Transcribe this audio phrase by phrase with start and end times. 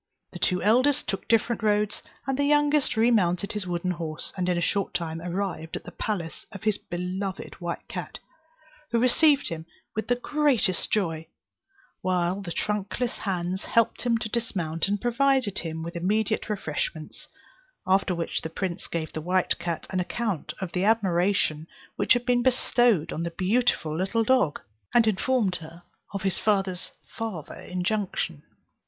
[0.31, 4.57] The two eldest took different roads, and the youngest remounted his wooden horse, and in
[4.57, 8.17] a short time arrived at the palace of his beloved white cat,
[8.89, 11.27] who received him with the greatest joy,
[12.01, 17.27] while the trunkless hands helped him to dismount, and provided him with immediate refreshments;
[17.85, 22.25] after which the prince gave the white cat an account of the admiration which had
[22.25, 24.59] been bestowed on the beautiful little dog,
[24.95, 28.41] and informed her of his father's farther injunction.